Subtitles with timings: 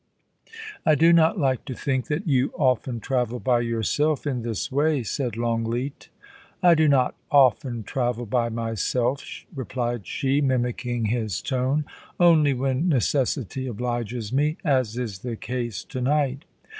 [0.45, 4.71] * I do not like to think that you often travel by yourself in this
[4.71, 6.09] way,' said Longleat.
[6.35, 12.55] * I do not often travel by myself/ replied she, mimicking his tone, * only
[12.55, 16.45] when necessity obliges me, as is the case to night.